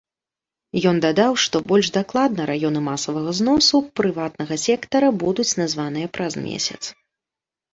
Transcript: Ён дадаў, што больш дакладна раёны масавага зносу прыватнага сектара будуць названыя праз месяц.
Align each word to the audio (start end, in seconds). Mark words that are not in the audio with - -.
Ён 0.91 0.95
дадаў, 1.05 1.33
што 1.43 1.55
больш 1.71 1.87
дакладна 1.97 2.47
раёны 2.51 2.81
масавага 2.87 3.35
зносу 3.41 3.83
прыватнага 4.01 4.55
сектара 4.65 5.07
будуць 5.25 5.49
названыя 5.63 6.07
праз 6.17 6.33
месяц. 6.49 6.81